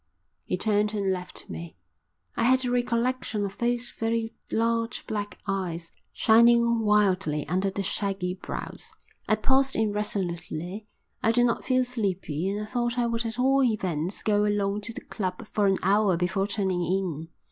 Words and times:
He 0.45 0.57
turned 0.57 0.95
and 0.95 1.11
left 1.13 1.47
me. 1.47 1.77
I 2.35 2.45
had 2.45 2.65
a 2.65 2.71
recollection 2.71 3.45
of 3.45 3.59
those 3.59 3.91
very 3.91 4.33
large 4.51 5.05
black 5.05 5.37
eyes, 5.45 5.91
shining 6.11 6.79
wildly 6.79 7.47
under 7.47 7.69
the 7.69 7.83
shaggy 7.83 8.33
brows. 8.33 8.87
I 9.29 9.35
paused 9.35 9.75
irresolutely. 9.75 10.87
I 11.21 11.31
did 11.31 11.45
not 11.45 11.65
feel 11.65 11.83
sleepy 11.83 12.49
and 12.49 12.59
I 12.59 12.65
thought 12.65 12.97
I 12.97 13.05
would 13.05 13.27
at 13.27 13.37
all 13.37 13.63
events 13.63 14.23
go 14.23 14.43
along 14.43 14.81
to 14.81 14.91
the 14.93 15.01
club 15.01 15.47
for 15.53 15.67
an 15.67 15.77
hour 15.83 16.17
before 16.17 16.47
turning 16.47 16.81
in. 16.83 17.27